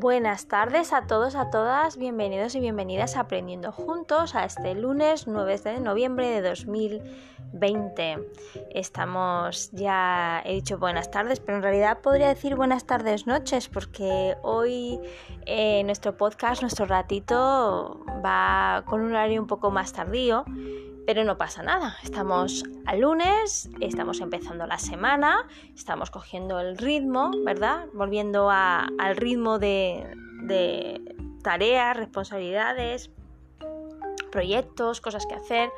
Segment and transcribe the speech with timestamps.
[0.00, 5.26] Buenas tardes a todos, a todas, bienvenidos y bienvenidas a Aprendiendo Juntos a este lunes
[5.26, 8.18] 9 de noviembre de 2020.
[8.70, 14.38] Estamos ya, he dicho buenas tardes, pero en realidad podría decir buenas tardes, noches, porque
[14.40, 14.98] hoy
[15.44, 20.46] eh, nuestro podcast, nuestro ratito, va con un horario un poco más tardío
[21.10, 27.32] pero no pasa nada, estamos al lunes, estamos empezando la semana, estamos cogiendo el ritmo,
[27.44, 27.86] ¿verdad?
[27.92, 30.06] Volviendo al ritmo de,
[31.42, 33.10] tareas, responsabilidades,
[34.30, 35.72] proyectos, cosas que hacer.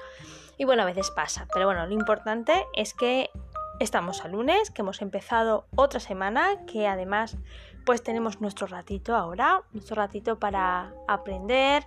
[0.58, 3.30] Y bueno, a veces pasa, pero bueno, lo importante es que
[3.80, 7.38] estamos al lunes, que hemos empezado otra semana, que además
[7.86, 11.86] pues tenemos nuestro ratito ahora, nuestro ratito para aprender,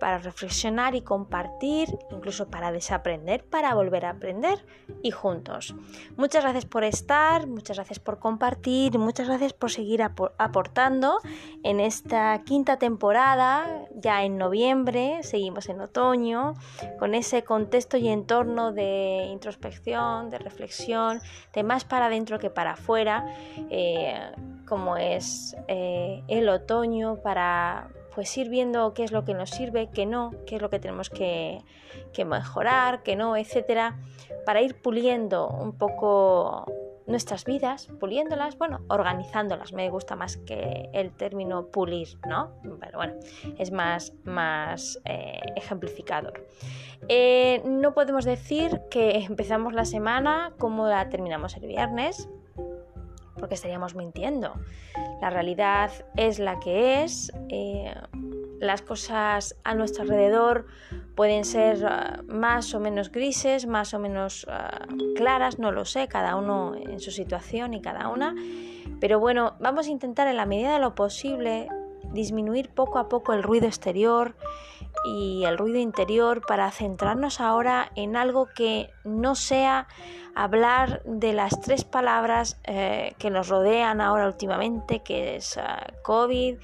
[0.00, 4.64] para reflexionar y compartir, incluso para desaprender, para volver a aprender
[5.02, 5.74] y juntos.
[6.16, 11.20] Muchas gracias por estar, muchas gracias por compartir, muchas gracias por seguir aportando
[11.62, 16.54] en esta quinta temporada, ya en noviembre, seguimos en otoño,
[16.98, 21.20] con ese contexto y entorno de introspección, de reflexión,
[21.52, 23.26] de más para adentro que para afuera,
[23.70, 24.32] eh,
[24.66, 29.90] como es eh, el otoño para pues ir viendo qué es lo que nos sirve,
[29.90, 31.62] qué no, qué es lo que tenemos que,
[32.24, 33.98] mejorar, qué no, etcétera,
[34.46, 36.64] para ir puliendo un poco
[37.06, 39.72] nuestras vidas, puliéndolas, bueno, organizándolas.
[39.72, 42.52] Me gusta más que el término pulir, ¿no?
[42.80, 43.14] Pero bueno,
[43.58, 46.46] es más, más eh, ejemplificador.
[47.08, 52.28] Eh, no podemos decir que empezamos la semana como la terminamos el viernes,
[53.38, 54.54] porque estaríamos mintiendo.
[55.20, 57.94] La realidad es la que es, eh,
[58.60, 60.66] las cosas a nuestro alrededor
[61.14, 66.08] pueden ser ah, más o menos grises, más o menos ah, claras, no lo sé,
[66.08, 68.34] cada uno en su situación y cada una.
[69.00, 71.68] Pero bueno, vamos a intentar en la medida de lo posible
[72.12, 74.36] disminuir poco a poco el ruido exterior
[75.04, 79.86] y el ruido interior para centrarnos ahora en algo que no sea
[80.34, 86.56] hablar de las tres palabras eh, que nos rodean ahora últimamente, que es ah, COVID,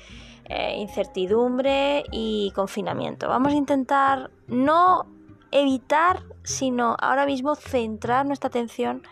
[0.47, 3.29] eh, incertidumbre y confinamiento.
[3.29, 5.07] Vamos a intentar no
[5.53, 9.03] evitar, sino ahora mismo centrar nuestra atención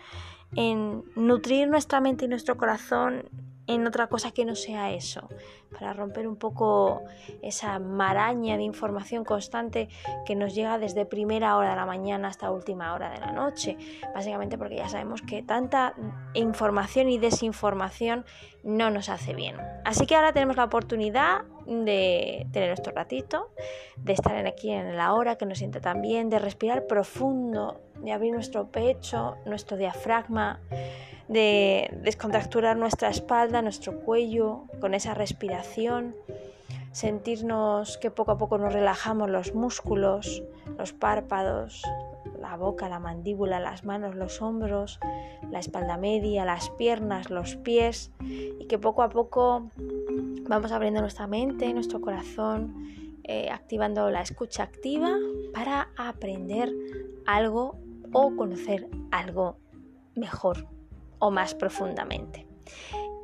[0.56, 3.28] en nutrir nuestra mente y nuestro corazón
[3.68, 5.28] en otra cosa que no sea eso,
[5.70, 7.02] para romper un poco
[7.42, 9.88] esa maraña de información constante
[10.26, 13.76] que nos llega desde primera hora de la mañana hasta última hora de la noche,
[14.14, 15.94] básicamente porque ya sabemos que tanta
[16.32, 18.24] información y desinformación
[18.64, 19.56] no nos hace bien.
[19.84, 23.50] Así que ahora tenemos la oportunidad de tener nuestro ratito,
[23.98, 28.12] de estar aquí en la hora que nos siente tan bien, de respirar profundo, de
[28.12, 30.60] abrir nuestro pecho, nuestro diafragma,
[31.28, 36.14] de descontracturar nuestra espalda, nuestro cuello con esa respiración,
[36.92, 40.42] sentirnos que poco a poco nos relajamos los músculos,
[40.78, 41.82] los párpados,
[42.40, 44.98] la boca, la mandíbula, las manos, los hombros,
[45.50, 49.68] la espalda media, las piernas, los pies y que poco a poco
[50.48, 52.74] vamos abriendo nuestra mente, nuestro corazón,
[53.24, 55.14] eh, activando la escucha activa
[55.52, 56.72] para aprender
[57.26, 57.76] algo
[58.12, 59.58] o conocer algo
[60.14, 60.77] mejor
[61.18, 62.46] o más profundamente.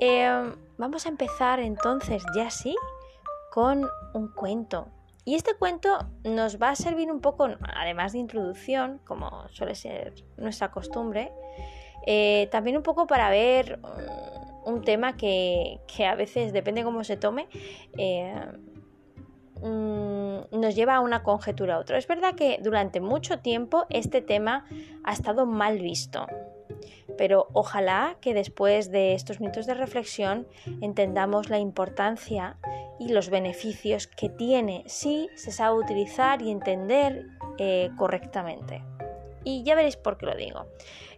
[0.01, 2.77] Em, vamos a empezar entonces ya sí
[3.51, 4.89] con un cuento.
[5.25, 10.13] Y este cuento nos va a servir un poco, además de introducción, como suele ser
[10.37, 11.33] nuestra costumbre,
[12.07, 13.79] eh, también un poco para ver
[14.67, 17.49] un, tema que, a veces, depende cómo se tome,
[17.97, 18.35] eh,
[19.63, 21.97] mm, nos lleva a una conjetura a otra.
[21.97, 24.67] Es verdad que durante mucho tiempo este tema
[25.05, 26.27] ha estado mal visto.
[27.17, 30.47] Pero ojalá que después de estos minutos de reflexión
[30.81, 32.57] entendamos la importancia
[32.99, 37.27] y los beneficios que tiene si se sabe utilizar y entender
[37.59, 38.83] eh, correctamente.
[39.45, 40.67] Y ya veréis por qué lo digo.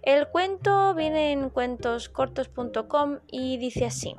[0.03, 4.15] El cuento viene en cuentoscortos.com y dice así.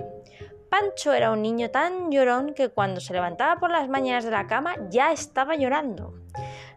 [0.70, 4.48] Pancho era un niño tan llorón que cuando se levantaba por las mañanas de la
[4.48, 6.14] cama ya estaba llorando.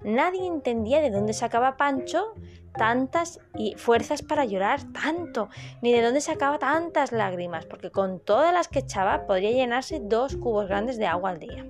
[0.02, 2.34] Nadie entendía de dónde sacaba Pancho
[2.76, 5.48] tantas y fuerzas para llorar tanto,
[5.82, 10.36] ni de dónde sacaba tantas lágrimas, porque con todas las que echaba podría llenarse dos
[10.36, 11.66] cubos grandes de agua al día.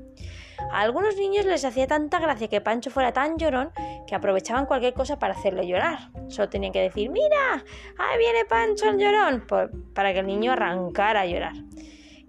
[0.72, 3.72] A algunos niños les hacía tanta gracia que Pancho fuera tan llorón
[4.06, 6.10] que aprovechaban cualquier cosa para hacerlo llorar.
[6.28, 7.64] Solo tenían que decir, mira,
[7.98, 9.46] ahí viene Pancho el llorón,
[9.94, 11.54] para que el niño arrancara a llorar.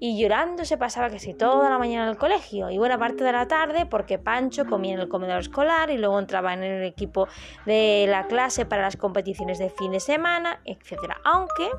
[0.03, 3.31] Y llorando se pasaba casi toda la mañana en el colegio y buena parte de
[3.31, 7.27] la tarde porque Pancho comía en el comedor escolar y luego entraba en el equipo
[7.67, 11.13] de la clase para las competiciones de fin de semana, etc.
[11.23, 11.69] Aunque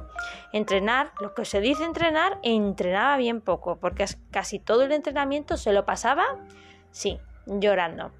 [0.52, 5.72] entrenar, lo que se dice entrenar, entrenaba bien poco porque casi todo el entrenamiento se
[5.72, 6.25] lo pasaba,
[6.92, 8.12] sí, llorando.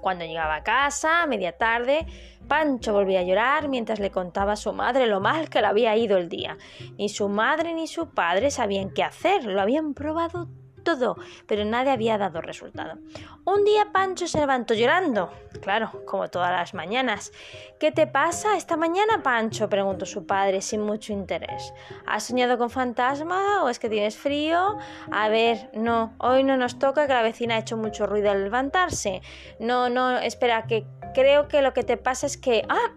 [0.00, 2.06] Cuando llegaba a casa, a media tarde,
[2.48, 5.96] Pancho volvía a llorar mientras le contaba a su madre lo mal que le había
[5.96, 6.56] ido el día.
[6.98, 10.48] Ni su madre ni su padre sabían qué hacer, lo habían probado
[10.86, 11.16] todo,
[11.48, 12.98] pero nadie había dado resultado.
[13.44, 17.32] Un día Pancho se levantó llorando, claro, como todas las mañanas.
[17.80, 19.68] ¿Qué te pasa esta mañana, Pancho?
[19.68, 21.74] preguntó su padre sin mucho interés.
[22.06, 24.78] ¿Has soñado con fantasma o es que tienes frío?
[25.10, 28.44] A ver, no, hoy no nos toca que la vecina ha hecho mucho ruido al
[28.44, 29.22] levantarse.
[29.58, 32.62] No, no, espera, que creo que lo que te pasa es que...
[32.68, 32.92] ¡Ah!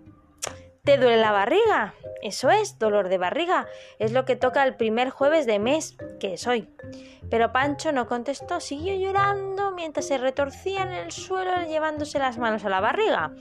[0.89, 1.93] ¿Te duele la barriga?
[2.23, 3.67] Eso es, dolor de barriga.
[3.99, 6.67] Es lo que toca el primer jueves de mes, que es hoy.
[7.29, 12.65] Pero Pancho no contestó, siguió llorando mientras se retorcía en el suelo llevándose las manos
[12.65, 13.35] a la barriga.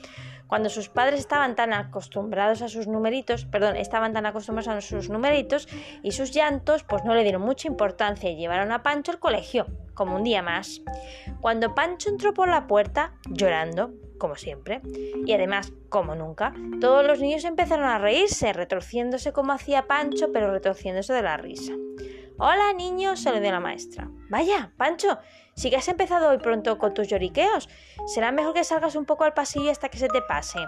[0.47, 5.09] Cuando sus padres estaban tan acostumbrados a sus numeritos, perdón, estaban tan acostumbrados a sus
[5.09, 5.69] numeritos
[6.03, 9.65] y sus llantos, pues no le dieron mucha importancia y llevaron a Pancho al colegio,
[9.95, 10.83] como un día más.
[11.41, 14.81] Cuando Pancho entró por la puerta, llorando, como siempre,
[15.25, 20.51] y además, como nunca, todos los niños empezaron a reírse, retorciéndose como hacía Pancho, pero
[20.51, 21.73] retorciéndose de la risa.
[22.41, 24.09] Hola niños, se dio la maestra.
[24.31, 25.19] Vaya, Pancho,
[25.55, 27.69] si que has empezado hoy pronto con tus lloriqueos,
[28.07, 30.61] será mejor que salgas un poco al pasillo hasta que se te pase.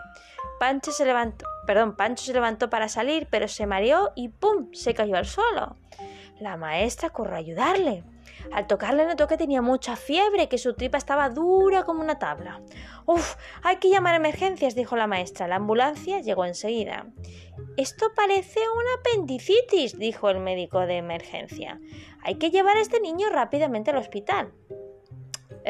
[0.59, 4.73] Pancho se levantó, perdón, Pancho se levantó para salir, pero se mareó y ¡pum!
[4.73, 5.77] se cayó al suelo.
[6.41, 8.03] La maestra corrió a ayudarle.
[8.53, 12.61] Al tocarle notó que tenía mucha fiebre, que su tripa estaba dura como una tabla.
[13.07, 15.49] Uf, hay que llamar a emergencias, dijo la maestra.
[15.49, 17.07] La ambulancia llegó enseguida.
[17.77, 21.81] Esto parece una apendicitis, dijo el médico de emergencia.
[22.23, 24.53] Hay que llevar a este niño rápidamente al hospital.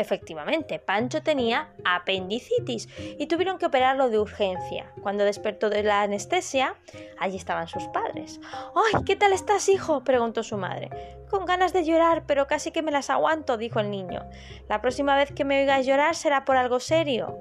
[0.00, 2.88] Efectivamente, Pancho tenía apendicitis
[3.18, 4.90] y tuvieron que operarlo de urgencia.
[5.02, 6.74] Cuando despertó de la anestesia,
[7.18, 8.40] allí estaban sus padres.
[8.74, 10.02] ¡Ay, qué tal estás, hijo!
[10.02, 10.88] preguntó su madre.
[11.28, 14.24] Con ganas de llorar, pero casi que me las aguanto, dijo el niño.
[14.70, 17.38] La próxima vez que me oigas llorar será por algo serio.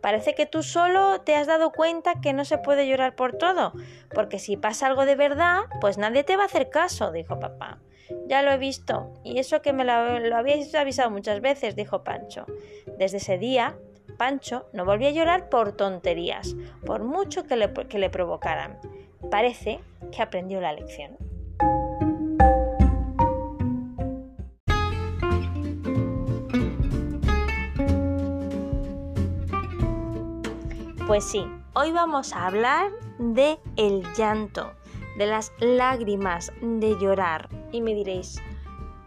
[0.00, 3.74] Parece que tú solo te has dado cuenta que no se puede llorar por todo,
[4.14, 7.80] porque si pasa algo de verdad, pues nadie te va a hacer caso, dijo papá.
[8.26, 12.46] Ya lo he visto, y eso que me lo, habíais avisado muchas veces, dijo Pancho.
[12.98, 13.76] Desde ese día,
[14.16, 18.78] Pancho no volvió a llorar por tonterías, por mucho que le, que le provocaran.
[19.30, 19.80] Parece
[20.12, 21.16] que aprendió la lección.
[31.08, 34.72] Pues sí, hoy vamos a hablar de el llanto,
[35.16, 37.48] de las lágrimas, de llorar.
[37.72, 38.40] Y me diréis,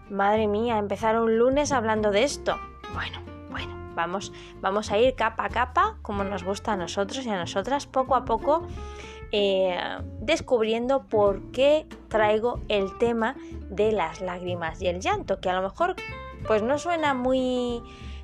[0.09, 2.57] madre mía, empezar un lunes hablando de esto.
[2.93, 3.19] Bueno,
[3.49, 7.37] bueno, vamos, vamos a ir capa a capa, como nos gusta a nosotros y a
[7.37, 8.67] nosotras, poco a poco,
[9.31, 9.79] eh,
[10.19, 13.35] descubriendo por qué traigo el tema
[13.69, 15.95] de las lágrimas y el llanto, que a lo mejor
[16.45, 17.81] pues no suena muy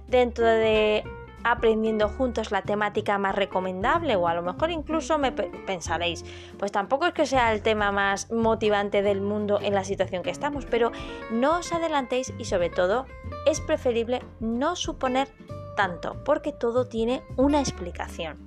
[0.07, 1.03] dentro de
[1.51, 6.25] aprendiendo juntos la temática más recomendable o a lo mejor incluso me pensaréis,
[6.57, 10.29] pues tampoco es que sea el tema más motivante del mundo en la situación que
[10.29, 10.91] estamos, pero
[11.31, 13.05] no os adelantéis y sobre todo
[13.45, 15.27] es preferible no suponer
[15.75, 18.37] tanto porque todo tiene una explicación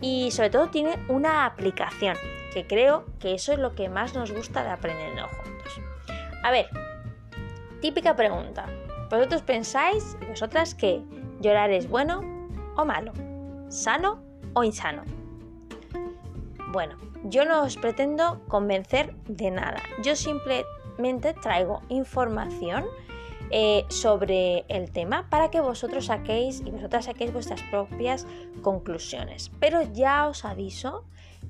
[0.00, 2.16] y sobre todo tiene una aplicación
[2.52, 5.80] que creo que eso es lo que más nos gusta de aprendiendo juntos.
[6.42, 6.68] A ver,
[7.80, 8.66] típica pregunta.
[9.10, 11.02] ¿Vosotros pensáis, vosotras, que
[11.40, 12.33] llorar es bueno
[12.76, 13.12] o malo,
[13.68, 14.22] sano
[14.54, 15.02] o insano.
[16.72, 22.84] Bueno, yo no os pretendo convencer de nada, yo simplemente traigo información
[23.50, 28.26] eh, sobre el tema para que vosotros saquéis y vosotras saquéis vuestras propias
[28.62, 29.50] conclusiones.
[29.60, 31.04] Pero ya os aviso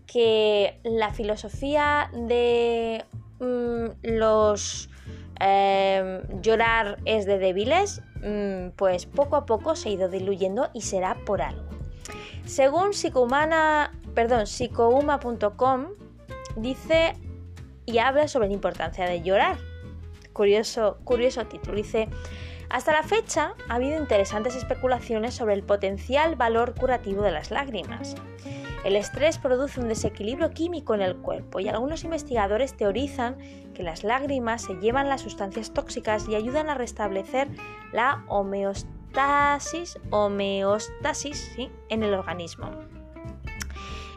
[0.06, 3.04] que la filosofía de
[3.40, 4.90] mm, los
[5.40, 8.02] eh, llorar es de débiles
[8.76, 11.68] pues poco a poco se ha ido diluyendo y será por algo.
[12.44, 13.92] Según psicohumana,
[14.44, 15.86] psicohuma.com
[16.56, 17.14] dice
[17.86, 19.56] y habla sobre la importancia de llorar.
[20.32, 21.76] Curioso, curioso título.
[21.76, 22.08] Dice,
[22.70, 28.16] hasta la fecha ha habido interesantes especulaciones sobre el potencial valor curativo de las lágrimas.
[28.84, 33.38] El estrés produce un desequilibrio químico en el cuerpo y algunos investigadores teorizan
[33.72, 37.48] que las lágrimas se llevan las sustancias tóxicas y ayudan a restablecer
[37.92, 41.56] la homeostasis, homeostasis
[41.88, 42.70] en el organismo.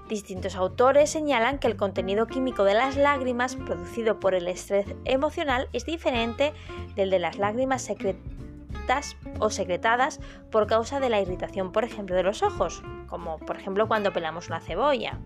[0.10, 5.70] Distintos autores señalan que el contenido químico de las lágrimas producido por el estrés emocional
[5.72, 6.54] es diferente
[6.96, 7.84] del de las lágrimas
[9.40, 10.20] o secretadas
[10.52, 14.48] por causa de la irritación, por ejemplo, de los ojos, como por ejemplo cuando pelamos
[14.48, 15.20] una cebolla.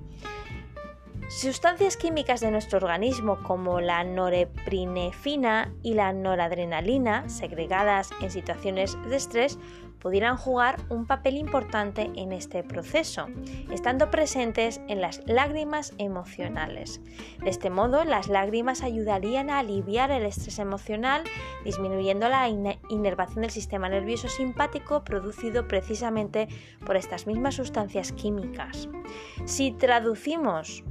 [1.30, 9.15] Sustancias químicas de nuestro organismo como la norepinefrina y la noradrenalina, segregadas en situaciones de
[9.15, 9.58] estrés,
[10.01, 13.27] pudieran jugar un papel importante en este proceso,
[13.72, 17.01] estando presentes en las lágrimas emocionales.
[17.41, 21.24] De este modo, las lágrimas ayudarían a aliviar el estrés emocional,
[21.63, 26.48] disminuyendo la inervación del sistema nervioso simpático producido precisamente
[26.86, 28.89] por estas mismas sustancias químicas.
[29.46, 30.84] Si traducimos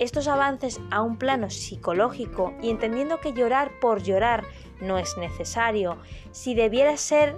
[0.00, 4.44] estos avances a un plano psicológico y entendiendo que llorar por llorar
[4.80, 5.98] no es necesario,
[6.32, 7.36] si, debiera ser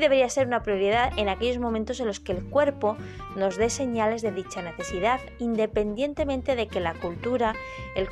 [0.00, 2.96] debería ser una prioridad en aquellos momentos en los que el cuerpo
[3.36, 7.54] nos dé señales de dicha necesidad, independientemente de que la cultura,
[7.94, 8.08] el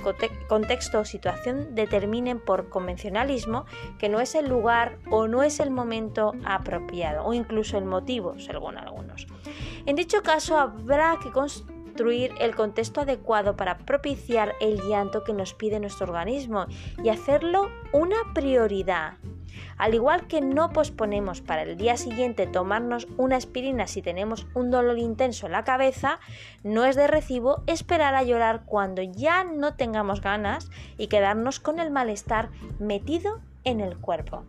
[0.48, 3.66] contexto o situación determinen por convencionalismo
[3.98, 8.38] que no es el lugar o no es el momento apropiado, o incluso el motivo,
[8.38, 9.26] según algunos.
[9.86, 11.30] En dicho caso, habrá que
[12.38, 16.66] el contexto adecuado para propiciar el llanto que nos pide nuestro organismo
[17.02, 19.14] y hacerlo una prioridad.
[19.76, 24.70] Al igual que no posponemos para el día siguiente tomarnos una aspirina si tenemos un
[24.70, 26.20] dolor intenso en la cabeza,
[26.62, 31.78] no es de recibo esperar a llorar cuando ya no tengamos ganas y quedarnos con
[31.78, 34.44] el malestar metido en el cuerpo.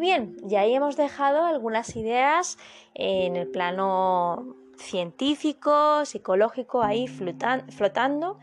[0.00, 2.58] Bien, ya ahí hemos dejado algunas ideas
[2.94, 8.38] en el plano científico, psicológico, ahí flotando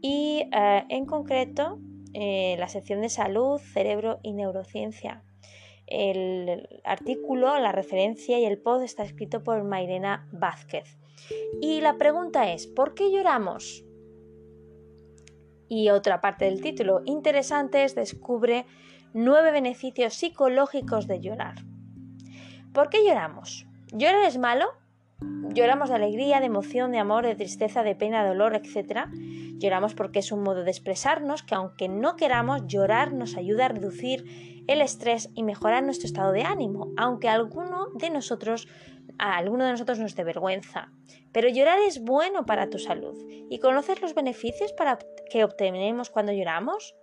[0.00, 1.78] y eh, en concreto
[2.12, 5.22] eh, la sección de salud, cerebro y neurociencia.
[5.86, 10.98] El artículo, la referencia y el post está escrito por Mairena Vázquez.
[11.60, 13.84] Y la pregunta es, ¿por qué lloramos?
[15.68, 18.66] Y otra parte del título, interesantes, descubre
[19.12, 21.56] nueve beneficios psicológicos de llorar.
[22.72, 23.66] ¿Por qué lloramos?
[23.92, 24.66] ¿Llorar es malo?
[25.54, 29.06] Lloramos de alegría, de emoción, de amor, de tristeza, de pena, de dolor, etc.
[29.58, 33.68] Lloramos porque es un modo de expresarnos que aunque no queramos, llorar nos ayuda a
[33.68, 38.66] reducir el estrés y mejorar nuestro estado de ánimo, aunque a alguno de nosotros,
[39.18, 40.90] a alguno de nosotros nos dé vergüenza.
[41.32, 43.16] Pero llorar es bueno para tu salud.
[43.48, 44.74] ¿Y conoces los beneficios
[45.30, 46.96] que obtenemos cuando lloramos?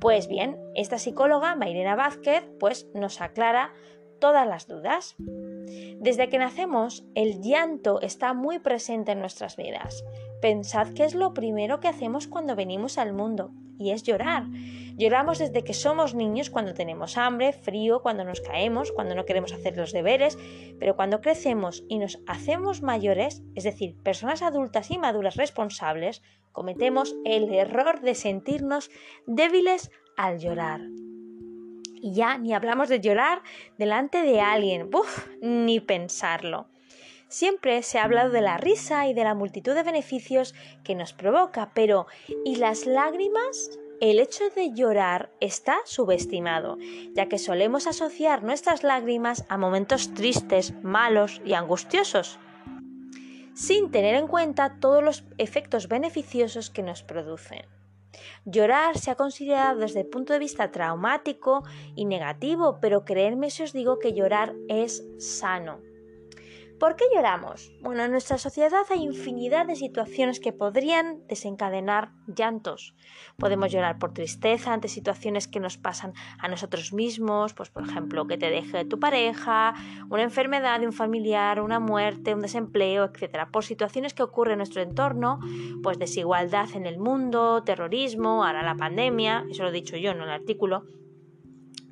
[0.00, 3.74] Pues bien, esta psicóloga, Mairena Vázquez, pues nos aclara
[4.22, 5.16] todas las dudas.
[5.18, 10.04] Desde que nacemos, el llanto está muy presente en nuestras vidas.
[10.40, 13.50] Pensad que es lo primero que hacemos cuando venimos al mundo,
[13.80, 14.44] y es llorar.
[14.96, 19.52] Lloramos desde que somos niños cuando tenemos hambre, frío, cuando nos caemos, cuando no queremos
[19.52, 20.38] hacer los deberes,
[20.78, 27.16] pero cuando crecemos y nos hacemos mayores, es decir, personas adultas y maduras responsables, cometemos
[27.24, 28.88] el error de sentirnos
[29.26, 30.80] débiles al llorar.
[32.02, 33.42] Y ya ni hablamos de llorar
[33.78, 34.90] delante de alguien,
[35.40, 36.66] ni pensarlo.
[37.28, 40.54] Siempre se ha hablado de la risa y de la multitud de beneficios
[40.84, 42.06] que nos provoca, pero
[42.44, 43.78] ¿y las lágrimas?
[44.00, 46.76] El hecho de llorar está subestimado,
[47.14, 52.40] ya que solemos asociar nuestras lágrimas a momentos tristes, malos y angustiosos,
[53.54, 57.64] sin tener en cuenta todos los efectos beneficiosos que nos producen.
[58.44, 61.64] Llorar se ha considerado desde el punto de vista traumático
[61.94, 65.91] y negativo, pero creerme si os digo que llorar es sano.
[66.82, 67.70] ¿Por qué lloramos?
[67.80, 72.96] Bueno, en nuestra sociedad hay infinidad de situaciones que podrían desencadenar llantos.
[73.36, 78.26] Podemos llorar por tristeza ante situaciones que nos pasan a nosotros mismos, pues por ejemplo
[78.26, 79.74] que te deje tu pareja,
[80.10, 83.48] una enfermedad de un familiar, una muerte, un desempleo, etc.
[83.52, 85.38] Por situaciones que ocurren en nuestro entorno,
[85.84, 90.20] pues desigualdad en el mundo, terrorismo, ahora la pandemia, eso lo he dicho yo en
[90.20, 90.82] el artículo,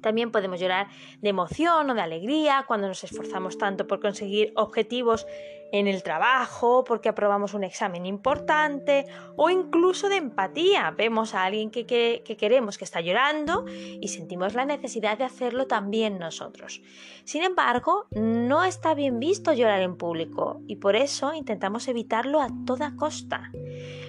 [0.00, 0.88] también podemos llorar
[1.20, 5.26] de emoción o de alegría cuando nos esforzamos tanto por conseguir objetivos
[5.72, 10.92] en el trabajo, porque aprobamos un examen importante o incluso de empatía.
[10.96, 15.66] Vemos a alguien que, que, queremos que está llorando y sentimos la necesidad de hacerlo
[15.66, 16.82] también nosotros.
[17.24, 22.48] Sin embargo, no está bien visto llorar en público y por eso intentamos evitarlo a
[22.66, 23.50] toda costa.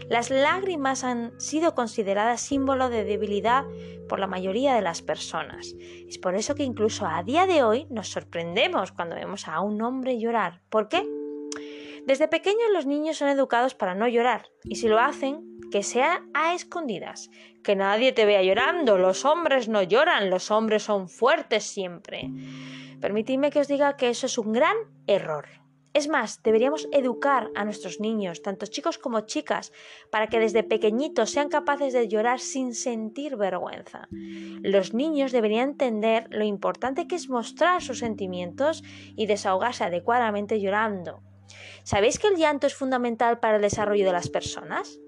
[0.09, 3.65] Las lágrimas han sido consideradas símbolo de debilidad
[4.09, 5.73] por la mayoría de las personas.
[6.05, 9.81] Es por eso que incluso a día de hoy nos sorprendemos cuando vemos a un
[9.81, 10.59] hombre llorar.
[10.69, 11.20] ¿Por qué?
[12.05, 16.23] Desde pequeños los niños son educados para no llorar y si lo hacen, que sea
[16.33, 17.29] a escondidas,
[17.63, 22.29] que nadie te vea llorando, los hombres no lloran, los hombres son fuertes siempre.
[22.99, 24.75] Permitidme que os diga que eso es un gran
[25.07, 25.47] error.
[25.93, 29.73] Es más, deberíamos educar a nuestros niños, tanto chicos como chicas,
[30.09, 34.07] para que desde pequeñitos sean capaces de llorar sin sentir vergüenza.
[34.61, 38.83] Los niños deberían entender lo importante que es mostrar sus sentimientos
[39.17, 41.23] y desahogarse adecuadamente llorando.
[41.83, 44.99] ¿Sabéis que el llanto es fundamental para el desarrollo de las personas?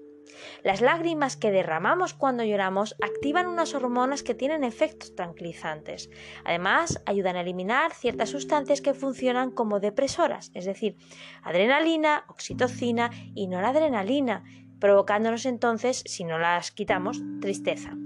[0.62, 6.10] Las lágrimas que derramamos cuando lloramos activan unas hormonas que tienen efectos tranquilizantes.
[6.44, 10.96] Además, ayudan a eliminar ciertas sustancias que funcionan como depresoras, es decir,
[11.42, 14.44] adrenalina, oxitocina y noradrenalina,
[14.80, 17.96] provocándonos entonces, si no las quitamos, tristeza.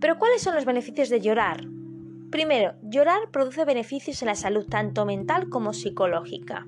[0.00, 1.64] Pero ¿cuáles son los beneficios de llorar?
[2.30, 6.66] Primero, llorar produce beneficios en la salud tanto mental como psicológica.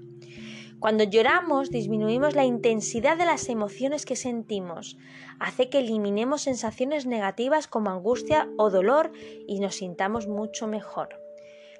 [0.82, 4.96] Cuando lloramos disminuimos la intensidad de las emociones que sentimos,
[5.38, 9.12] hace que eliminemos sensaciones negativas como angustia o dolor
[9.46, 11.20] y nos sintamos mucho mejor.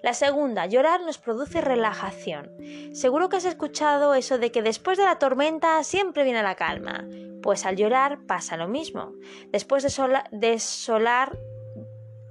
[0.05, 2.53] La segunda, llorar nos produce relajación.
[2.93, 7.05] Seguro que has escuchado eso de que después de la tormenta siempre viene la calma.
[7.43, 9.15] Pues al llorar pasa lo mismo.
[9.49, 11.37] Después de, solar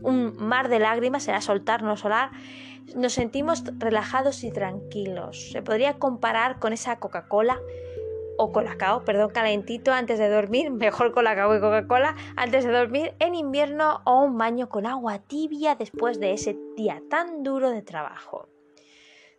[0.01, 2.31] un mar de lágrimas, será soltar, no solar,
[2.95, 5.51] nos sentimos relajados y tranquilos.
[5.51, 7.60] Se podría comparar con esa Coca-Cola
[8.38, 13.36] o Colacao, perdón, calentito antes de dormir, mejor Colacao y Coca-Cola antes de dormir en
[13.36, 18.50] invierno o un baño con agua tibia después de ese día tan duro de trabajo.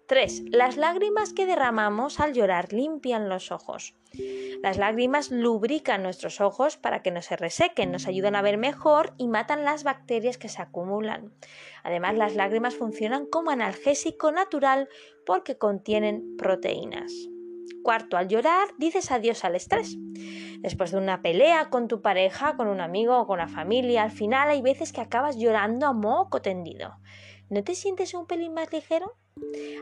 [0.08, 0.44] 3.
[0.50, 3.94] Las lágrimas que derramamos al llorar limpian los ojos.
[4.62, 9.14] Las lágrimas lubrican nuestros ojos para que no se resequen, nos ayudan a ver mejor
[9.16, 11.32] y matan las bacterias que se acumulan.
[11.82, 14.88] Además, las lágrimas funcionan como analgésico natural
[15.24, 17.12] porque contienen proteínas.
[17.82, 19.96] Cuarto, al llorar dices adiós al estrés.
[20.60, 24.12] Después de una pelea con tu pareja, con un amigo o con la familia, al
[24.12, 26.98] final hay veces que acabas llorando a moco tendido.
[27.50, 29.16] ¿No te sientes un pelín más ligero?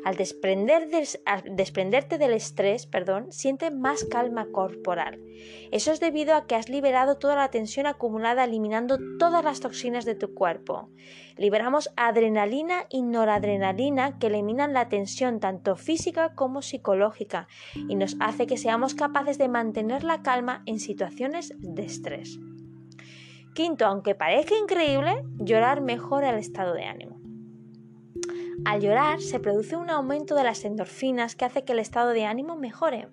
[0.04, 5.20] Al, desprenderte del estrés, perdón, sientes más calma corporal.
[5.72, 10.04] Eso es debido a que has liberado toda la tensión acumulada eliminando todas las toxinas
[10.04, 10.88] de tu cuerpo.
[11.36, 18.46] Liberamos adrenalina y noradrenalina que eliminan la tensión tanto física como psicológica y nos hace
[18.46, 22.38] que seamos capaces de mantener la calma en situaciones de estrés.
[23.54, 27.19] Quinto, aunque parezca increíble, llorar mejora el estado de ánimo.
[28.64, 32.24] Al llorar se produce un aumento de las endorfinas que hace que el estado de
[32.24, 33.08] ánimo mejore.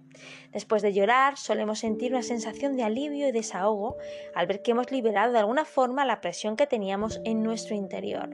[0.51, 3.97] Después de llorar solemos sentir una sensación de alivio y desahogo
[4.36, 8.29] al ver que hemos liberado de alguna forma la presión que teníamos en nuestro interior.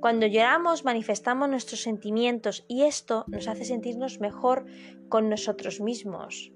[0.00, 4.66] Cuando lloramos manifestamos nuestros sentimientos y esto nos hace sentirnos mejor
[5.08, 6.52] con nosotros mismos.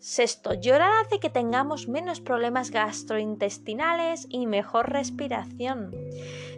[0.00, 5.94] Sexto, llorar hace que tengamos menos problemas gastrointestinales y mejor respiración.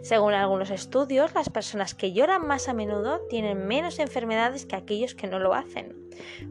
[0.01, 5.13] Según algunos estudios, las personas que lloran más a menudo tienen menos enfermedades que aquellos
[5.13, 5.93] que no lo hacen.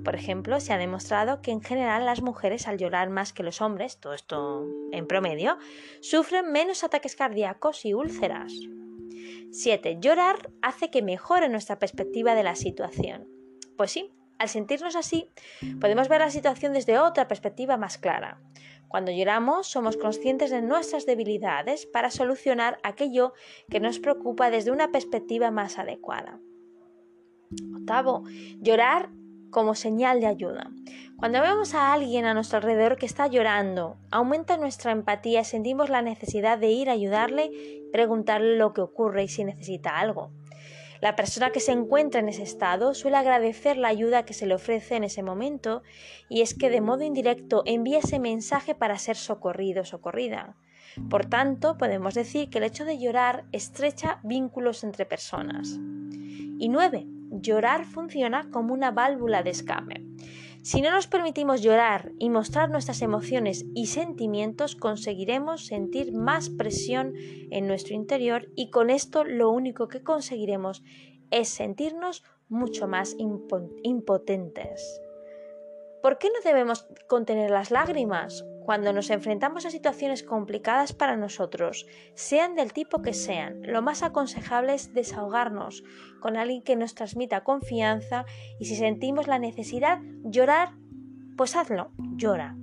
[0.05, 3.63] Por ejemplo, se ha demostrado que en general las mujeres al llorar más que los
[3.63, 5.57] hombres, todo esto en promedio,
[6.03, 8.53] sufren menos ataques cardíacos y úlceras.
[9.51, 9.97] 7.
[9.99, 13.29] Llorar hace que mejore nuestra perspectiva de la situación.
[13.79, 15.31] Pues sí, al sentirnos así,
[15.81, 18.41] podemos ver la situación desde otra perspectiva más clara.
[18.89, 23.35] Cuando lloramos, somos conscientes de nuestras debilidades para solucionar aquello
[23.71, 26.41] que nos preocupa desde una perspectiva más adecuada.
[27.77, 28.25] Octavo,
[28.61, 29.11] llorar
[29.51, 30.73] como señal de ayuda.
[31.17, 35.89] Cuando vemos a alguien a nuestro alrededor que está llorando, aumenta nuestra empatía y sentimos
[35.89, 37.53] la necesidad de ir a ayudarle,
[37.93, 40.33] preguntarle lo que ocurre y si necesita algo.
[41.03, 44.55] La persona que se encuentra en ese estado suele agradecer la ayuda que se le
[44.55, 45.83] ofrece en ese momento
[46.29, 50.55] y es que de modo indirecto envía ese mensaje para ser socorrido o socorrida.
[51.11, 55.77] Por tanto, podemos decir que el hecho de llorar estrecha vínculos entre personas.
[56.61, 57.05] Y 9.
[57.33, 60.12] Llorar funciona como una válvula de escape.
[60.63, 67.15] Si no nos permitimos llorar y mostrar nuestras emociones y sentimientos, conseguiremos sentir más presión
[67.51, 70.85] en nuestro interior y con esto lo único que conseguiremos
[71.33, 75.01] es sentirnos mucho más impotentes.
[76.01, 78.45] ¿Por qué no debemos contener las lágrimas?
[78.65, 84.03] Cuando nos enfrentamos a situaciones complicadas para nosotros, sean del tipo que sean, lo más
[84.03, 85.83] aconsejable es desahogarnos
[86.21, 88.25] con alguien que nos transmita confianza
[88.59, 90.71] y si sentimos la necesidad, llorar,
[91.37, 92.57] pues hazlo, llora.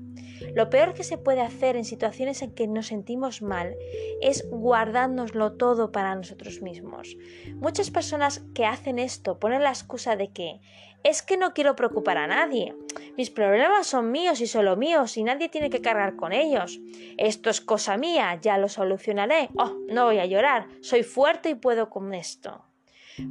[0.56, 3.76] Lo peor que se puede hacer en situaciones en que nos sentimos mal
[4.22, 7.18] es guardárnoslo todo para nosotros mismos.
[7.56, 10.62] Muchas personas que hacen esto ponen la excusa de que
[11.04, 12.76] es que no quiero preocupar a nadie.
[13.18, 16.80] Mis problemas son míos y solo míos y nadie tiene que cargar con ellos.
[17.18, 19.50] Esto es cosa mía, ya lo solucionaré.
[19.58, 22.66] Oh, no voy a llorar, soy fuerte y puedo con esto.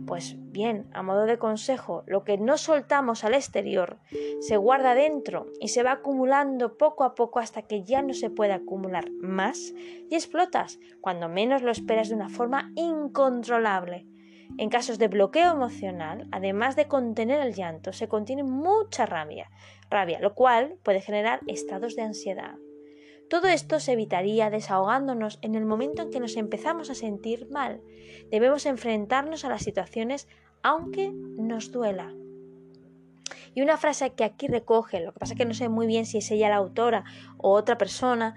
[0.07, 3.99] Pues bien, a modo de consejo, lo que no soltamos al exterior
[4.41, 8.31] se guarda dentro y se va acumulando poco a poco hasta que ya no se
[8.31, 9.73] puede acumular más
[10.11, 14.07] y explotas cuando menos lo esperas de una forma incontrolable.
[14.57, 19.51] En casos de bloqueo emocional, además de contener el llanto, se contiene mucha rabia,
[19.91, 22.57] rabia, lo cual puede generar estados de ansiedad.
[23.29, 27.83] Todo esto se evitaría desahogándonos en el momento en que nos empezamos a sentir mal.
[28.31, 30.29] Debemos enfrentarnos a las situaciones
[30.63, 32.15] aunque nos duela.
[33.55, 36.07] Y una frase que aquí recoge, lo que pasa es que no sé muy bien
[36.07, 37.05] si es ella la autora
[37.37, 38.35] o otra persona,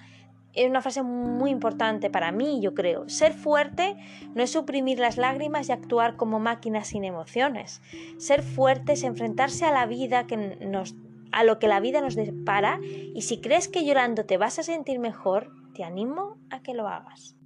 [0.53, 3.07] es una frase muy importante para mí, yo creo.
[3.09, 3.95] Ser fuerte
[4.35, 7.81] no es suprimir las lágrimas y actuar como máquinas sin emociones.
[8.17, 10.95] Ser fuerte es enfrentarse a la vida que nos
[11.31, 14.63] a lo que la vida nos depara y si crees que llorando te vas a
[14.63, 17.37] sentir mejor, te animo a que lo hagas.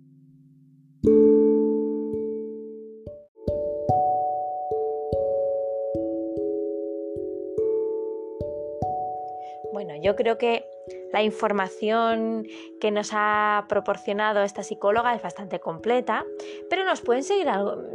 [9.71, 10.65] Bueno, yo creo que
[11.11, 12.47] la información
[12.79, 16.25] que nos ha proporcionado esta psicóloga es bastante completa,
[16.69, 17.47] pero nos pueden seguir,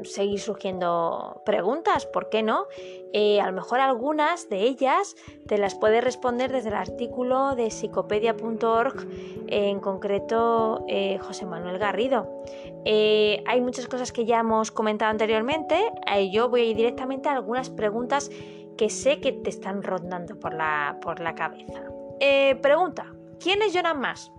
[0.04, 2.66] seguir surgiendo preguntas, ¿por qué no?
[3.12, 7.70] Eh, a lo mejor algunas de ellas te las puede responder desde el artículo de
[7.70, 9.06] psicopedia.org,
[9.48, 12.42] en concreto eh, José Manuel Garrido.
[12.84, 15.90] Eh, hay muchas cosas que ya hemos comentado anteriormente,
[16.32, 18.30] yo voy a ir directamente a algunas preguntas
[18.76, 21.89] que sé que te están rondando por la, por la cabeza.
[22.20, 23.06] Eh, pregunta,
[23.42, 24.30] ¿quiénes lloran más?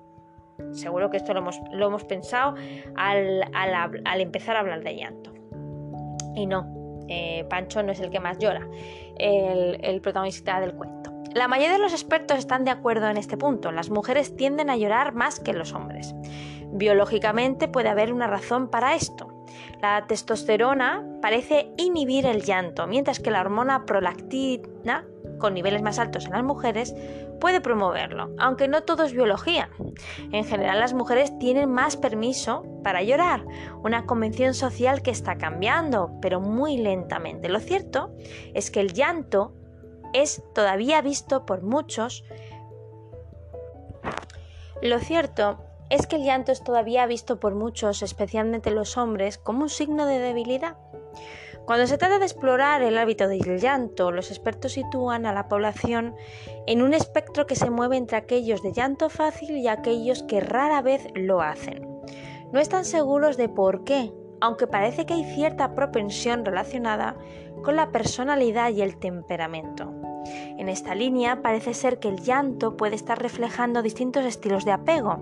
[0.72, 2.56] Seguro que esto lo hemos, pensado
[2.96, 3.42] al,
[4.22, 5.34] empezar a hablar de llanto.
[6.36, 8.68] Y no, eh, Pancho no es el que más llora,
[9.18, 11.12] el, el protagonista del cuento.
[11.34, 13.72] La mayoría de los expertos están de acuerdo en este punto.
[13.72, 16.14] Las mujeres tienden a llorar más que los hombres.
[16.74, 19.46] Biológicamente puede haber una razón para esto.
[19.82, 25.06] La testosterona parece inhibir el llanto, mientras que la hormona prolactina,
[25.42, 26.96] con niveles más altos en las mujeres,
[27.42, 29.70] puede promoverlo, aunque no todo es biología.
[30.32, 33.44] En general las mujeres tienen más permiso para llorar,
[33.84, 37.50] una convención social que está cambiando, pero muy lentamente.
[37.50, 38.16] Lo cierto
[38.54, 39.54] es que el llanto
[40.14, 42.24] es todavía visto por muchos.
[44.82, 49.64] Lo cierto es que el llanto es todavía visto por muchos, especialmente los hombres, como
[49.64, 50.78] un signo de debilidad.
[51.66, 56.16] Cuando se trata de explorar el hábito del llanto, los expertos sitúan a la población
[56.68, 60.82] en un espectro que se mueve entre aquellos de llanto fácil y aquellos que rara
[60.82, 61.88] vez lo hacen.
[62.52, 67.16] No están seguros de por qué, aunque parece que hay cierta propensión relacionada
[67.64, 69.94] con la personalidad y el temperamento.
[70.58, 75.20] En esta línea parece ser que el llanto puede estar reflejando distintos estilos de apego.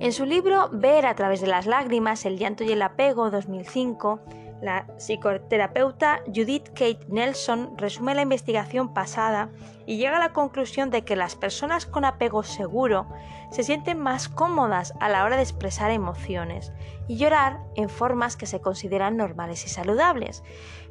[0.00, 4.20] En su libro Ver a través de las lágrimas, el llanto y el apego 2005,
[4.64, 9.50] la psicoterapeuta Judith Kate Nelson resume la investigación pasada
[9.84, 13.06] y llega a la conclusión de que las personas con apego seguro
[13.50, 16.72] se sienten más cómodas a la hora de expresar emociones
[17.08, 20.42] y llorar en formas que se consideran normales y saludables,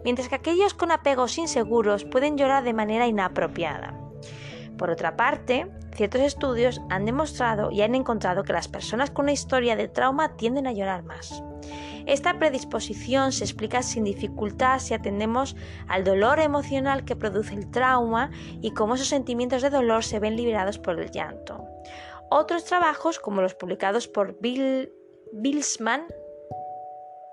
[0.03, 3.99] mientras que aquellos con apegos inseguros pueden llorar de manera inapropiada.
[4.77, 9.31] Por otra parte, ciertos estudios han demostrado y han encontrado que las personas con una
[9.31, 11.43] historia de trauma tienden a llorar más.
[12.05, 15.55] Esta predisposición se explica sin dificultad si atendemos
[15.87, 20.35] al dolor emocional que produce el trauma y cómo esos sentimientos de dolor se ven
[20.35, 21.65] liberados por el llanto.
[22.29, 24.91] Otros trabajos, como los publicados por Bill
[25.31, 26.07] Bilsman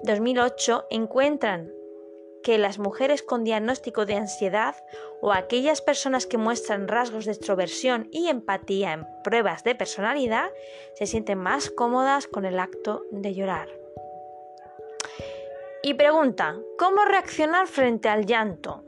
[0.03, 1.71] 2008, encuentran
[2.43, 4.77] que las mujeres con diagnóstico de ansiedad
[5.21, 10.51] o aquellas personas que muestran rasgos de extroversión y empatía en pruebas de personalidad
[10.95, 13.80] se sienten más cómodas con el acto de llorar.
[15.83, 18.85] Y pregunta, ¿cómo reaccionar frente al llanto?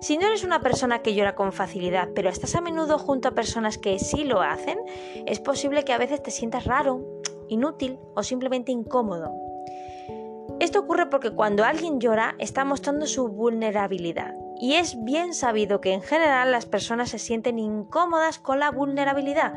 [0.00, 3.34] Si no eres una persona que llora con facilidad, pero estás a menudo junto a
[3.34, 4.78] personas que sí lo hacen,
[5.26, 7.04] es posible que a veces te sientas raro,
[7.48, 9.32] inútil o simplemente incómodo.
[10.60, 15.94] Esto ocurre porque cuando alguien llora está mostrando su vulnerabilidad y es bien sabido que
[15.94, 19.54] en general las personas se sienten incómodas con la vulnerabilidad.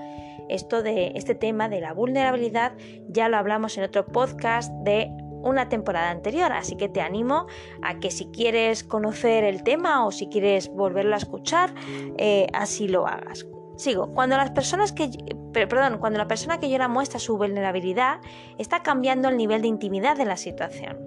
[0.50, 2.74] Esto de este tema de la vulnerabilidad
[3.10, 5.12] ya lo hablamos en otro podcast de
[5.44, 7.48] una temporada anterior, así que te animo
[7.82, 11.74] a que si quieres conocer el tema o si quieres volverlo a escuchar,
[12.18, 13.46] eh, así lo hagas.
[13.76, 14.14] Sigo.
[14.14, 15.10] Cuando las personas que
[15.54, 18.20] perdón, cuando la persona que llora muestra su vulnerabilidad,
[18.58, 21.00] está cambiando el nivel de intimidad de la situación.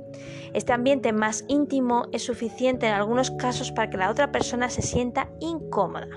[0.55, 4.83] Este ambiente más íntimo es suficiente en algunos casos para que la otra persona se
[4.83, 6.09] sienta incómoda.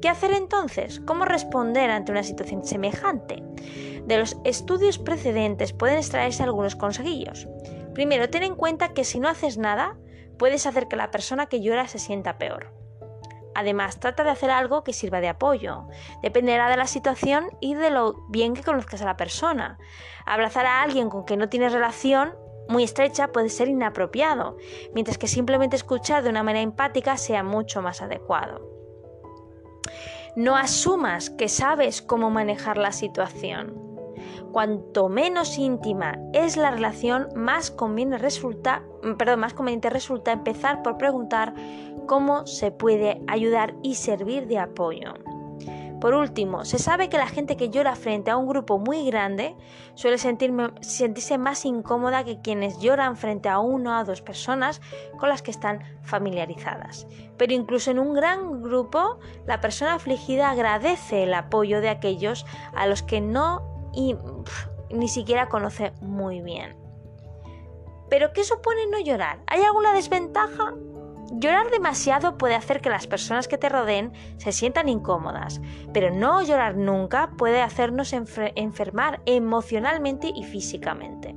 [0.00, 1.00] ¿Qué hacer entonces?
[1.00, 3.42] ¿Cómo responder ante una situación semejante?
[4.08, 7.46] De los estudios precedentes pueden extraerse algunos consejillos.
[7.92, 9.98] Primero, ten en cuenta que si no haces nada,
[10.38, 12.72] puedes hacer que la persona que llora se sienta peor.
[13.54, 15.88] Además, trata de hacer algo que sirva de apoyo.
[16.22, 19.76] Dependerá de la situación y de lo bien que conozcas a la persona.
[20.24, 22.34] Abrazar a alguien con quien no tienes relación
[22.66, 24.56] muy estrecha puede ser inapropiado,
[24.94, 28.70] mientras que simplemente escuchar de una manera empática sea mucho más adecuado.
[30.34, 33.77] No asumas que sabes cómo manejar la situación.
[34.52, 38.82] Cuanto menos íntima es la relación, más, conviene resulta,
[39.18, 41.54] perdón, más conveniente resulta empezar por preguntar
[42.06, 45.14] cómo se puede ayudar y servir de apoyo.
[46.00, 49.56] Por último, se sabe que la gente que llora frente a un grupo muy grande
[49.94, 54.80] suele sentirse más incómoda que quienes lloran frente a una o dos personas
[55.18, 57.08] con las que están familiarizadas.
[57.36, 62.86] Pero incluso en un gran grupo, la persona afligida agradece el apoyo de aquellos a
[62.86, 64.16] los que no y,
[64.90, 66.76] ni siquiera conoce muy bien.
[68.08, 69.40] ¿Pero qué supone no llorar?
[69.46, 70.74] ¿Hay alguna desventaja?
[71.32, 75.60] Llorar demasiado puede hacer que las personas que te rodeen se sientan incómodas,
[75.92, 81.36] pero no llorar nunca puede hacernos enfermar emocionalmente y físicamente.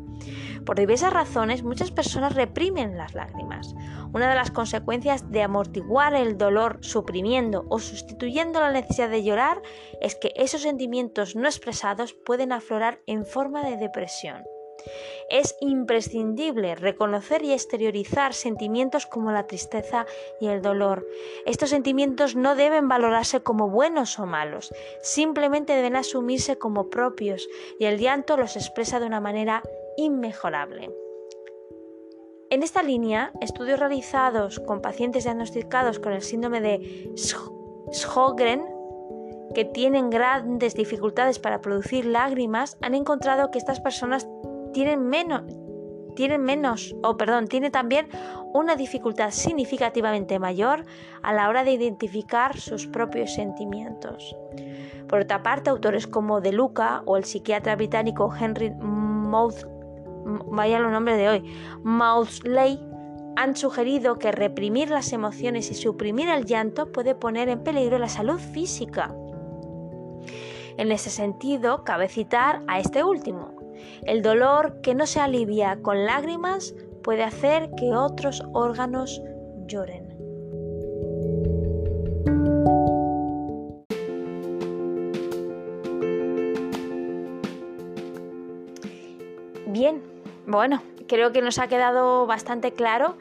[0.66, 3.74] Por diversas razones, muchas personas reprimen las lágrimas.
[4.14, 9.62] Una de las consecuencias de amortiguar el dolor suprimiendo o sustituyendo la necesidad de llorar
[10.02, 14.44] es que esos sentimientos no expresados pueden aflorar en forma de depresión.
[15.30, 20.06] Es imprescindible reconocer y exteriorizar sentimientos como la tristeza
[20.40, 21.08] y el dolor.
[21.46, 27.48] Estos sentimientos no deben valorarse como buenos o malos, simplemente deben asumirse como propios
[27.80, 29.64] y el llanto los expresa de una manera
[29.98, 30.90] inmejorable.
[32.50, 37.14] En esta línea, estudios realizados con pacientes diagnosticados con el síndrome de
[37.92, 38.66] Sjögren
[39.56, 44.28] que tienen grandes dificultades para producir lágrimas han encontrado que estas personas
[44.74, 45.44] tienen menos,
[46.16, 48.08] tienen menos, o perdón, tiene también
[48.54, 50.86] una dificultad significativamente mayor
[51.22, 54.36] a la hora de identificar sus propios sentimientos.
[55.08, 59.66] Por otra parte, autores como De Luca o el psiquiatra británico Henry Mouth,
[60.26, 62.80] vaya el nombre de hoy, Maudsley,
[63.36, 68.10] han sugerido que reprimir las emociones y suprimir el llanto puede poner en peligro la
[68.10, 69.16] salud física.
[70.78, 73.54] En ese sentido, cabe citar a este último,
[74.04, 79.22] el dolor que no se alivia con lágrimas puede hacer que otros órganos
[79.68, 80.01] lloren.
[90.52, 93.18] Bueno, creo que nos ha quedado bastante claro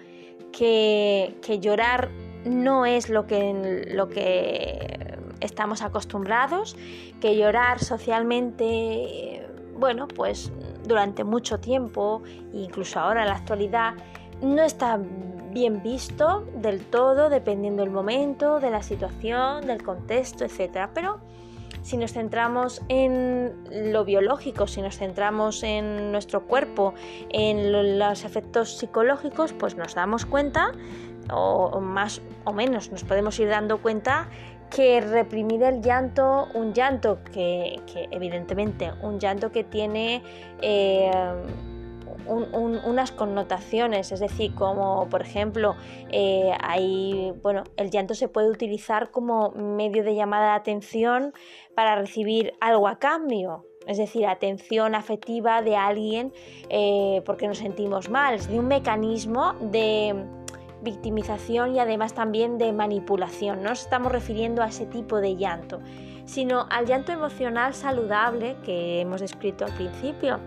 [0.53, 2.11] que, llorar
[2.45, 6.77] no es lo que, lo que estamos acostumbrados,
[7.21, 9.47] que llorar socialmente
[9.81, 10.53] bueno, pues
[10.85, 13.95] durante mucho tiempo, incluso ahora en la actualidad,
[14.43, 15.01] no está
[15.51, 20.91] bien visto del todo, dependiendo del momento, de la situación, del contexto, etc.
[20.95, 21.19] Pero
[21.83, 23.53] si nos centramos en
[23.93, 26.95] lo biológico, si nos centramos en nuestro cuerpo,
[27.31, 30.73] en los efectos psicológicos, pues nos damos cuenta,
[31.33, 34.29] o más o menos nos podemos ir dando cuenta
[34.71, 40.23] que reprimir el llanto, un llanto que, evidentemente, un llanto que tiene
[40.63, 41.11] eh,
[42.27, 45.77] unas connotaciones, es decir, como por ejemplo,
[46.11, 46.53] eh,
[47.43, 51.33] bueno, el llanto se puede utilizar como medio de llamada de atención
[51.75, 56.33] para recibir algo a cambio, es decir, atención afectiva de alguien
[56.69, 60.15] eh, porque nos sentimos mal, es de un mecanismo de
[60.83, 63.63] victimización y además también de manipulación.
[63.63, 65.81] No nos estamos refiriendo a ese tipo de llanto,
[66.25, 70.41] sino al llanto emocional saludable que hemos descrito al principio.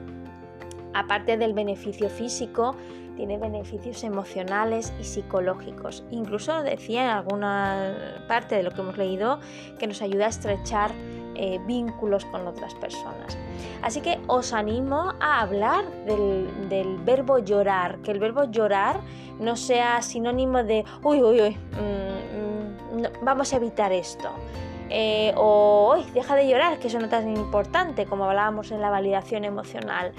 [0.94, 2.76] Aparte del beneficio físico,
[3.16, 6.04] tiene beneficios emocionales y psicológicos.
[6.12, 9.40] Incluso decía en alguna parte de lo que hemos leído
[9.80, 10.92] que nos ayuda a estrechar
[11.36, 13.38] eh, vínculos con otras personas.
[13.82, 19.02] Así que os animo a hablar del, verbo llorar, que el verbo llorar
[19.40, 24.30] no sea sinónimo de, uy, uy, uy, mm, mm, vamos a evitar esto.
[24.90, 28.80] Eh, o, uy, deja de llorar, que eso no es tan importante, como hablábamos en
[28.80, 30.14] la validación emocional,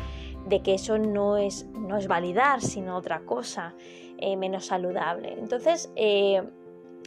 [0.47, 3.75] de que eso no es, no es validar, sino otra cosa
[4.19, 5.33] eh, menos saludable.
[5.39, 5.91] Entonces,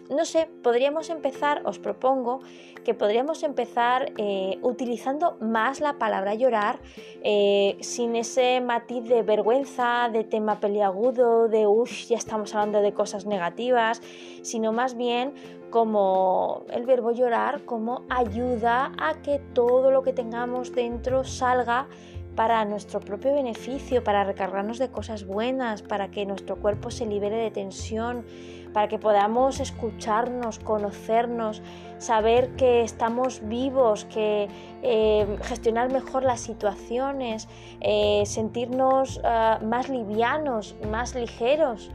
[0.10, 2.40] no sé, podríamos empezar, os propongo
[2.86, 6.80] que podríamos empezar eh, utilizando más la palabra llorar
[7.24, 12.94] eh, sin ese matiz de vergüenza, de tema peliagudo, de uff, ya estamos hablando de
[12.94, 14.02] cosas negativas,
[14.44, 15.34] sino más bien
[15.70, 21.90] como el verbo llorar como ayuda a que todo lo que tengamos dentro salga
[22.38, 27.36] para nuestro propio beneficio, para recargarnos de cosas buenas, para que nuestro cuerpo se libere
[27.36, 28.28] de tensión,
[28.74, 31.64] para que podamos escucharnos, conocernos,
[31.98, 34.50] saber que estamos vivos, que
[34.84, 37.50] eh, gestionar mejor las situaciones,
[37.82, 41.90] eh, sentirnos ah, más livianos, más ligeros.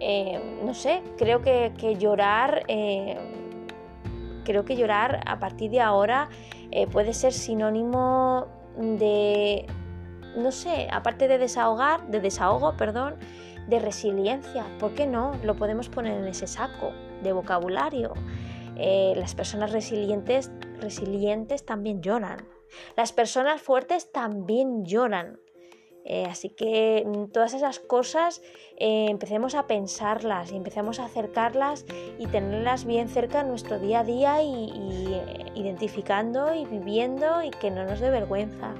[0.00, 2.64] Eh, no sé, creo que, que llorar,
[4.44, 6.28] creo que llorar a partir de ahora
[6.90, 9.66] puede ser sinónimo de,
[10.36, 13.16] no sé, aparte de desahogar, de desahogo, perdón,
[13.68, 14.66] de resiliencia.
[14.78, 15.32] ¿Por qué no?
[15.42, 16.92] Lo podemos poner en ese saco
[17.22, 18.12] de vocabulario.
[18.76, 22.46] Eh, las personas resilientes, resilientes también lloran.
[22.96, 25.40] Las personas fuertes también lloran.
[26.06, 28.42] Eh, así que mm, todas esas cosas
[28.76, 31.86] eh, empecemos a pensarlas y empecemos a acercarlas
[32.18, 34.70] y tenerlas bien cerca en nuestro día a día y
[35.54, 38.74] identificando y viviendo y que no nos dé vergüenza.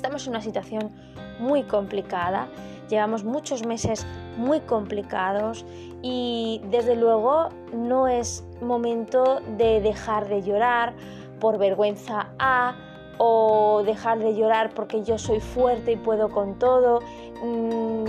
[0.00, 0.90] Estamos en una situación
[1.38, 2.48] muy complicada
[2.90, 4.04] Llevamos muchos meses
[4.36, 5.64] muy complicados
[6.02, 10.94] y desde luego no es momento de dejar de llorar
[11.38, 12.74] por vergüenza a
[13.18, 17.00] o dejar de llorar porque yo soy fuerte y puedo con todo.
[17.44, 18.06] Mm,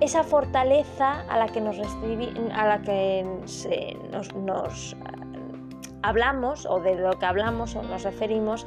[0.00, 3.96] esa fortaleza a la que nos, a la que nos, eh,
[6.02, 8.66] hablamos o de lo que hablamos o nos referimos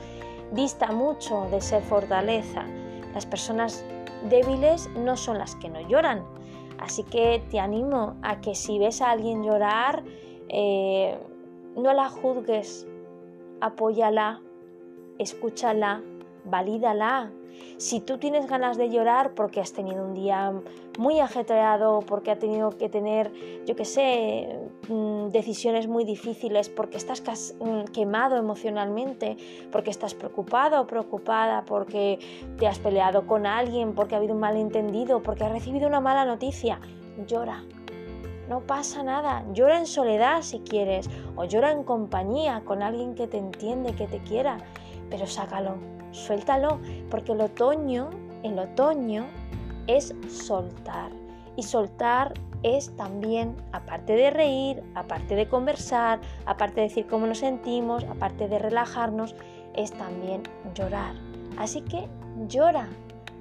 [0.52, 2.66] dista mucho de ser fortaleza.
[3.14, 3.86] Las personas
[4.30, 6.26] débiles no son las que no lloran.
[6.80, 10.04] Así que te animo a que si ves a alguien llorar,
[10.48, 11.20] eh,
[11.76, 12.88] no la juzgues,
[13.62, 14.42] apóyala,
[15.18, 16.02] escúchala,
[16.46, 17.32] valídala.
[17.78, 20.54] Si tú tienes ganas de llorar porque has tenido un día
[20.98, 23.32] muy ajetreado, porque ha tenido que tener,
[23.66, 29.38] yo qué sé, mm, decisiones muy difíciles, porque estás mm, quemado emocionalmente,
[29.72, 32.20] porque estás preocupado o preocupada, porque
[32.58, 36.26] te has peleado con alguien, porque ha habido un malentendido, porque has recibido una mala
[36.26, 36.80] noticia,
[37.28, 37.64] llora.
[38.50, 43.28] No pasa nada, llora en soledad si quieres, o llora en compañía con alguien que
[43.28, 44.58] te entiende, que te quiera,
[45.10, 45.76] pero sácalo,
[46.12, 48.10] suéltalo, porque el otoño,
[48.44, 49.28] el otoño
[49.88, 51.12] es soltar.
[51.56, 57.40] Y soltar es también, aparte de reír, aparte de conversar, aparte de decir cómo nos
[57.40, 59.36] sentimos, aparte de relajarnos,
[59.76, 60.44] es también
[60.74, 61.16] llorar.
[61.58, 62.08] Así que
[62.48, 62.88] llora,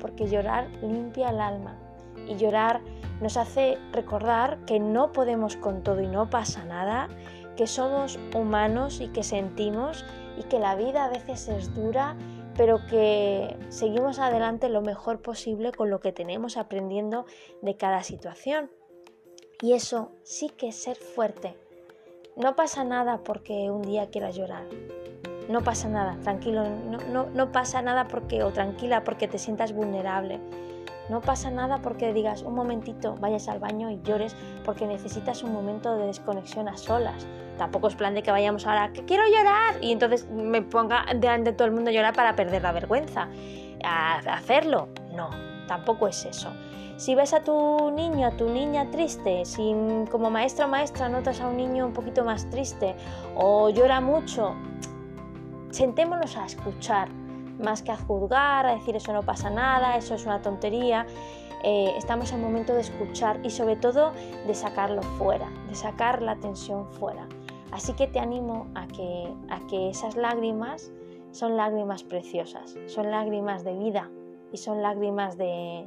[0.00, 1.76] porque llorar limpia el alma.
[2.28, 2.80] Y llorar
[3.20, 7.08] nos hace recordar que no podemos con todo y no pasa nada,
[7.56, 10.04] que somos humanos y que sentimos
[10.38, 12.16] y que la vida a veces es dura
[12.58, 17.24] pero que seguimos adelante lo mejor posible con lo que tenemos aprendiendo
[17.62, 18.68] de cada situación.
[19.62, 21.56] Y eso sí que es ser fuerte.
[22.36, 24.64] No pasa nada porque un día quieras llorar.
[25.48, 30.40] No pasa nada, tranquilo, no, no, pasa nada porque, o tranquila, porque te sientas vulnerable.
[31.08, 35.52] No pasa nada porque digas un momentito, vayas al baño y llores porque necesitas un
[35.52, 37.26] momento de desconexión a solas.
[37.56, 41.50] Tampoco es plan de que vayamos ahora, que quiero llorar, y entonces me ponga delante
[41.50, 43.28] de todo el mundo a llorar para perder la vergüenza.
[43.82, 44.88] Hacerlo.
[45.14, 45.30] No,
[45.66, 46.50] tampoco es eso.
[46.96, 49.72] Si ves a tu niño, a tu niña triste, si
[50.10, 52.96] como maestra o maestra notas a un niño un poquito más triste
[53.36, 54.54] o llora mucho,
[55.70, 57.08] sentémonos a escuchar
[57.58, 61.06] más que a juzgar, a decir eso no pasa nada, eso es una tontería.
[61.64, 64.12] Eh, estamos en momento de escuchar y sobre todo
[64.46, 67.26] de sacarlo fuera, de sacar la tensión fuera.
[67.72, 70.92] Así que te animo a que, a que esas lágrimas
[71.32, 74.10] son lágrimas preciosas, son lágrimas de vida
[74.52, 75.86] y son lágrimas de,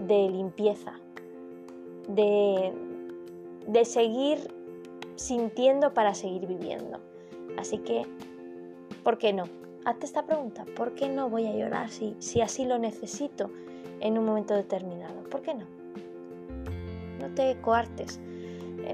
[0.00, 0.94] de limpieza,
[2.08, 2.74] de,
[3.66, 4.52] de seguir
[5.14, 7.00] sintiendo para seguir viviendo.
[7.58, 8.06] Así que,
[9.02, 9.44] ¿por qué no?
[9.86, 13.50] Hazte esta pregunta, ¿por qué no voy a llorar si, si así lo necesito
[14.00, 15.22] en un momento determinado?
[15.30, 15.64] ¿Por qué no?
[17.20, 18.20] No te coartes.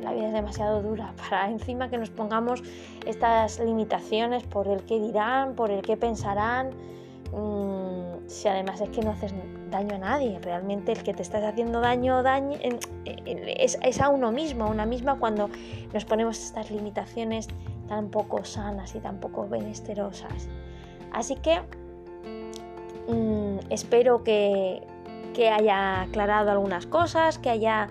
[0.03, 2.63] la vida es demasiado dura para encima que nos pongamos
[3.07, 6.71] estas limitaciones por el que dirán, por el que pensarán.
[7.33, 9.33] Mm, si además es que no haces
[9.71, 12.59] daño a nadie, realmente el que te estás haciendo daño, daño
[13.07, 15.49] es, es a uno mismo, a una misma cuando
[15.95, 17.49] nos ponemos estas limitaciones
[17.89, 20.49] tan poco sanas y tan poco benesterosas.
[21.13, 21.61] Así que
[23.09, 24.83] mm, espero que,
[25.35, 27.89] que haya aclarado algunas cosas, que haya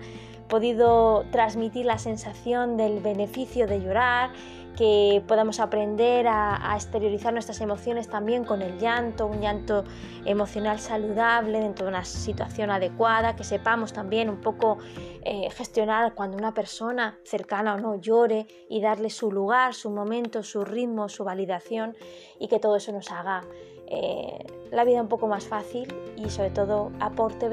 [0.48, 4.30] podido transmitir la sensación del beneficio de llorar,
[4.76, 9.84] que podamos aprender a, exteriorizar nuestras emociones también con el llanto, un llanto
[10.24, 14.78] emocional saludable dentro de una situación adecuada, que sepamos también un poco
[15.24, 20.42] eh, gestionar cuando una persona cercana o no llore y darle su lugar, su momento,
[20.42, 21.96] su ritmo, su validación
[22.38, 23.42] y que todo eso nos haga
[23.88, 27.50] eh, la vida un poco más fácil y sobre todo aporte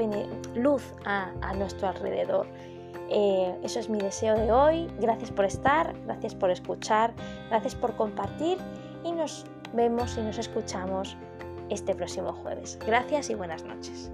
[0.54, 2.46] luz a nuestro alrededor.
[3.10, 4.88] Eh, eso es mi deseo de hoy.
[5.00, 7.12] Gracias por estar, gracias por escuchar,
[7.48, 8.58] gracias por compartir
[9.04, 11.16] y nos vemos y nos escuchamos
[11.68, 12.78] este próximo jueves.
[12.86, 14.10] Gracias y buenas noches.